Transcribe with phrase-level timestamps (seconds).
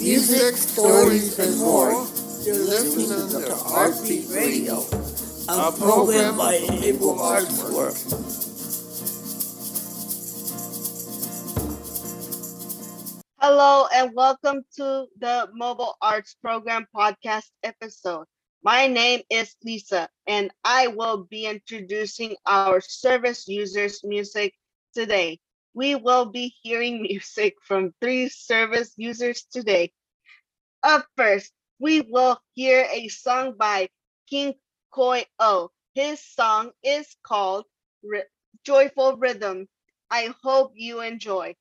[0.00, 1.92] music, stories, and more.
[2.42, 4.80] You're listening to Heartbeat Radio,
[5.48, 7.94] a program by Able Arts Work.
[13.38, 18.24] Hello and welcome to the Mobile Arts Program podcast episode.
[18.62, 24.54] My name is Lisa and I will be introducing our service users music
[24.94, 25.40] today.
[25.74, 29.92] We will be hearing music from three service users today.
[30.82, 33.90] Up first, we will hear a song by
[34.28, 34.54] King
[34.90, 35.70] Koi O.
[35.94, 37.66] His song is called
[38.64, 39.68] Joyful Rhythm.
[40.10, 41.54] I hope you enjoy.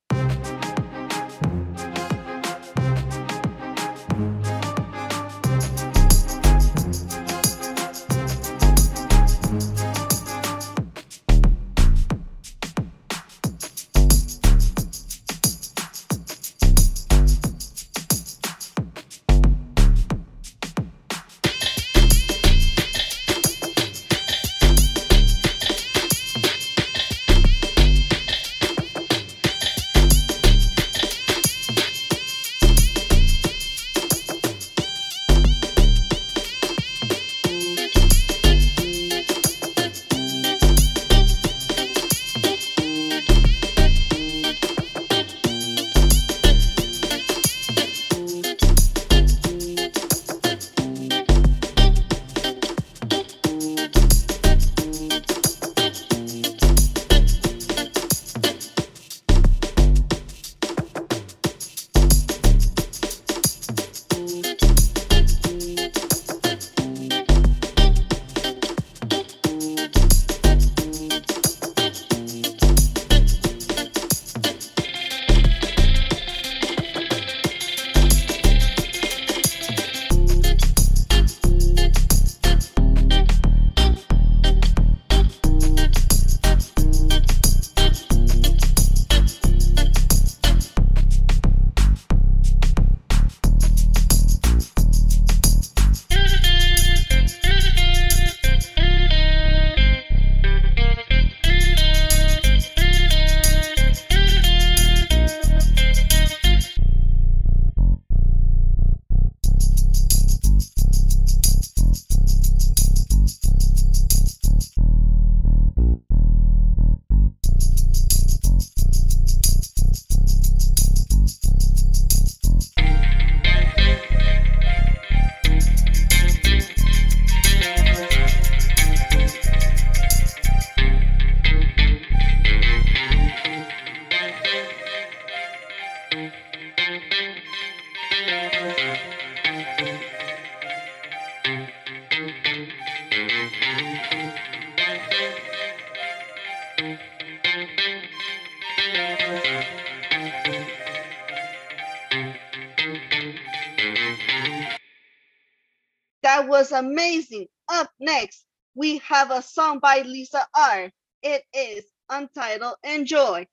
[156.49, 157.47] Was amazing.
[157.69, 158.45] Up next,
[158.75, 160.89] we have a song by Lisa R.
[161.21, 163.45] It is untitled Enjoy.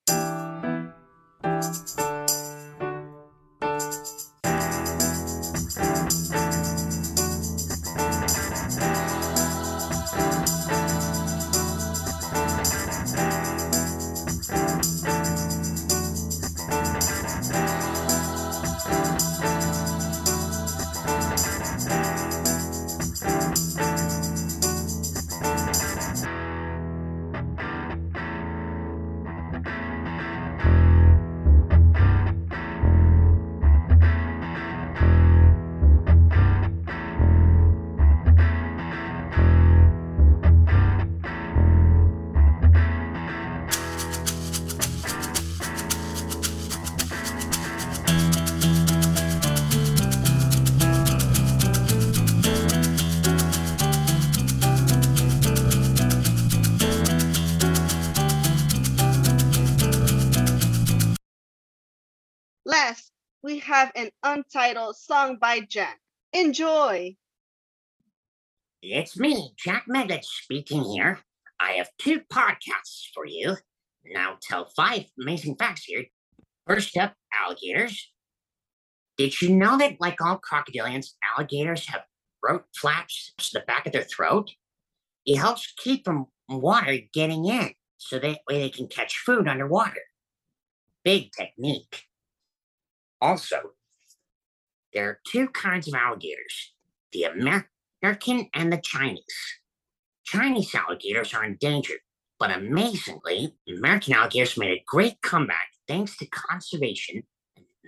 [62.77, 63.11] Last,
[63.43, 65.99] we have an untitled song by Jack.
[66.35, 67.17] Enjoy.
[68.83, 71.21] It's me, Jack Maggot, speaking here.
[71.59, 73.57] I have two podcasts for you.
[74.05, 76.05] Now tell five amazing facts here.
[76.67, 78.13] First up, alligators.
[79.17, 82.03] Did you know that, like all crocodilians, alligators have
[82.45, 84.51] throat flaps to the back of their throat?
[85.25, 90.03] It helps keep from water getting in, so that way they can catch food underwater.
[91.05, 92.03] Big technique.
[93.21, 93.73] Also,
[94.93, 96.73] there are two kinds of alligators
[97.13, 99.25] the American and the Chinese.
[100.25, 102.01] Chinese alligators are endangered,
[102.39, 107.23] but amazingly, American alligators made a great comeback thanks to conservation.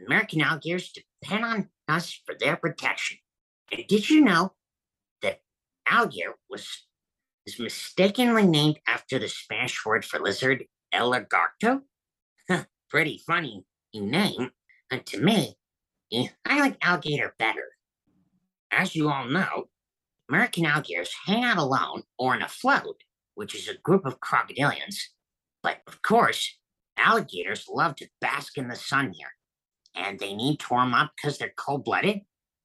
[0.06, 3.18] American alligators depend on us for their protection.
[3.72, 4.52] And did you know
[5.22, 5.40] that
[5.88, 6.66] alligator was,
[7.44, 11.82] was mistakenly named after the Spanish word for lizard, el lagarto?
[12.90, 14.50] Pretty funny name.
[14.90, 15.56] And to me,
[16.44, 17.76] I like alligator better.
[18.70, 19.68] As you all know,
[20.28, 23.02] American alligators hang out alone or in a float,
[23.34, 24.96] which is a group of crocodilians.
[25.62, 26.58] But of course,
[26.96, 29.32] alligators love to bask in the sun here,
[29.94, 32.20] and they need to warm up because they're cold blooded.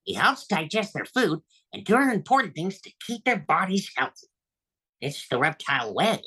[0.05, 1.39] It helps digest their food
[1.71, 4.27] and do other important things to keep their bodies healthy.
[5.01, 6.21] It's the reptile way.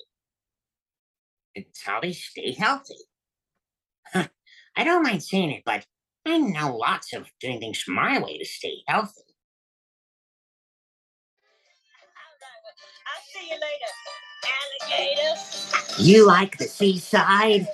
[1.54, 2.96] It's how they stay healthy.
[4.76, 5.86] I don't mind saying it, but
[6.26, 9.22] I know lots of doing things my way to stay healthy.
[13.06, 13.92] I'll see you later,
[14.92, 16.02] alligator.
[16.02, 17.66] You like the seaside?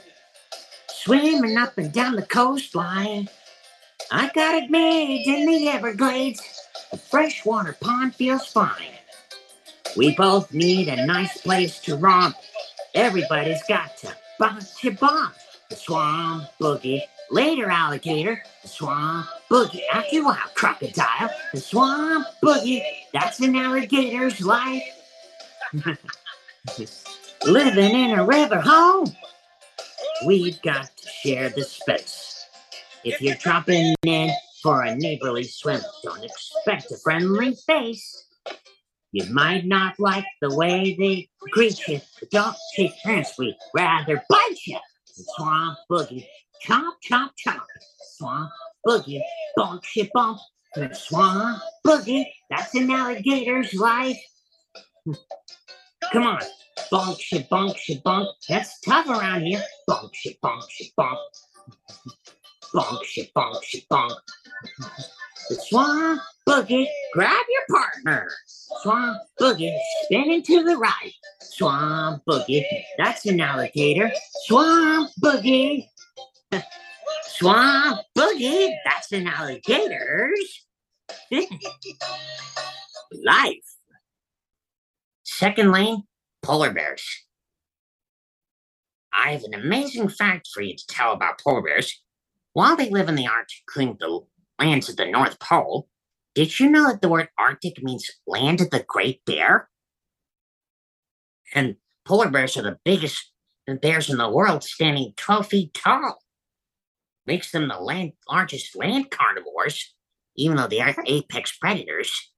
[0.88, 3.28] Swimming up and down the coastline.
[4.12, 6.40] I got admit, in the Everglades,
[6.92, 8.92] a freshwater pond feels fine.
[9.96, 12.36] We both need a nice place to romp.
[12.94, 15.34] Everybody's got to bump to bump.
[15.72, 17.00] The swamp boogie.
[17.30, 18.42] Later, alligator.
[18.60, 19.80] The swamp boogie.
[19.90, 21.30] After a while, crocodile.
[21.54, 22.82] The swamp boogie.
[23.14, 24.82] That's an alligator's life.
[27.46, 29.16] Living in a river home.
[30.26, 32.44] We've got to share the space.
[33.02, 34.30] If you're dropping in
[34.62, 38.26] for a neighborly swim, don't expect a friendly face.
[39.12, 43.32] You might not like the way they greet you, but don't shake hands.
[43.38, 44.78] We'd rather bite you.
[45.14, 46.26] Swamp boogie,
[46.64, 47.60] chomp, chomp, chomp.
[48.16, 48.50] Swamp
[48.86, 49.20] boogie,
[49.58, 50.38] bonk, shit, bump.
[50.74, 54.18] The swamp boogie, that's an alligator's life.
[56.12, 56.40] Come on,
[56.90, 58.26] bonk, shit, bonk, shit, bonk.
[58.48, 59.62] That's tough around here.
[59.88, 61.18] Bonk, shit, bonk, shit, bonk.
[62.74, 64.16] Bonk, shit, bonk, shit, bonk.
[65.50, 68.30] The swamp boogie, grab your partner.
[68.46, 71.12] Swamp boogie, spinning to the right.
[71.40, 72.64] Swamp boogie,
[72.98, 74.10] that's an alligator.
[74.44, 75.86] Swamp boogie.
[77.24, 80.66] Swamp boogie, that's an alligator's
[83.12, 83.76] life.
[85.24, 86.04] Second lane,
[86.42, 87.04] polar bears.
[89.12, 92.00] I have an amazing fact for you to tell about polar bears.
[92.54, 94.20] While they live in the Arctic, including the
[94.58, 95.88] lands of the North Pole,
[96.34, 99.68] did you know that the word Arctic means land of the Great Bear?
[101.54, 103.32] And polar bears are the biggest
[103.80, 106.18] bears in the world, standing 12 feet tall.
[107.26, 109.94] Makes them the land, largest land carnivores,
[110.36, 112.32] even though they are apex predators.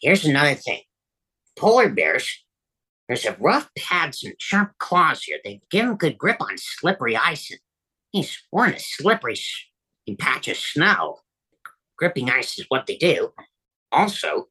[0.00, 0.80] Here's another thing
[1.56, 2.44] polar bears,
[3.08, 5.38] there's a rough pads and sharp claws here.
[5.44, 7.50] They give them good grip on slippery ice.
[7.50, 7.60] And
[8.12, 9.36] he's we're in a slippery
[10.18, 11.20] patch of snow.
[11.98, 13.32] Gripping ice is what they do.
[13.92, 14.48] Also,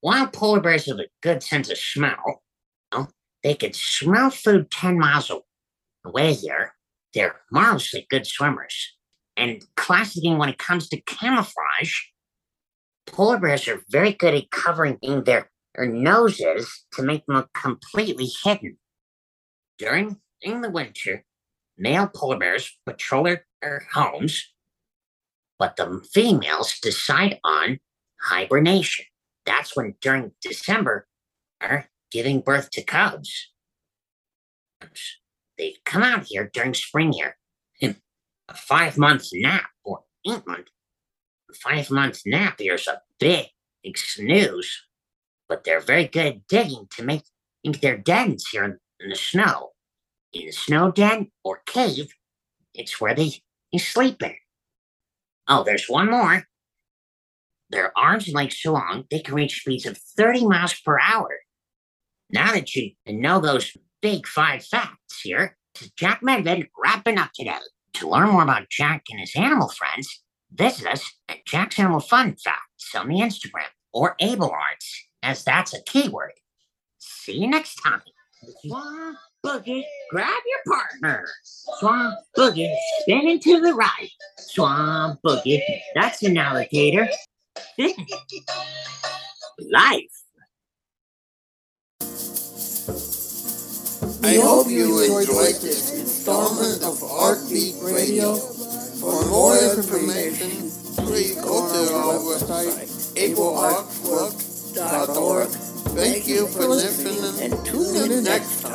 [0.00, 2.42] while polar bears have a good sense of smell,
[2.92, 3.10] well,
[3.42, 5.30] they can smell food 10 miles
[6.04, 6.74] away here.
[7.12, 8.96] They're marvelously good swimmers.
[9.36, 11.94] And classically, when it comes to camouflage,
[13.06, 17.52] polar bears are very good at covering in their, their noses to make them look
[17.52, 18.78] completely hidden.
[19.78, 21.24] During in the winter,
[21.76, 24.53] male polar bears patrol their homes,
[25.58, 27.78] but the females decide on
[28.20, 29.06] hibernation.
[29.46, 31.06] That's when during December
[31.60, 33.50] are giving birth to cubs.
[35.58, 37.36] They come out here during spring here.
[37.80, 37.96] in
[38.48, 40.66] a five month nap or eight month
[41.54, 43.46] five month nap here is a big,
[43.96, 44.86] snooze.
[45.48, 47.22] But they're very good at digging to make,
[47.80, 49.70] their dens here in, the snow.
[50.32, 52.12] In the snow den or cave,
[52.74, 53.32] it's where they,
[53.72, 54.34] they sleep in.
[55.48, 56.44] Oh, there's one more.
[57.70, 61.30] Their arms and legs so long they can reach speeds of 30 miles per hour.
[62.30, 67.30] Now that you know those big five facts here, this is Jack Medved wrapping up
[67.34, 67.58] today.
[67.94, 70.22] To learn more about Jack and his animal friends,
[70.52, 75.74] visit us at Jack's Animal Fun Facts on the Instagram or Able Arts, as that's
[75.74, 76.32] a keyword.
[76.98, 78.02] See you next time.
[79.44, 81.26] Boogie, grab your partner.
[81.42, 84.08] Swamp Boogie, spinning to the right.
[84.38, 85.60] Swamp Boogie,
[85.94, 87.06] that's an alligator.
[89.70, 90.10] Life.
[94.24, 98.36] I hope you enjoyed this installment of Heartbeat Radio.
[98.36, 100.70] For more information,
[101.04, 105.48] please go to our website, ableartwork.org.
[105.94, 108.73] Thank you for listening and tune in next time.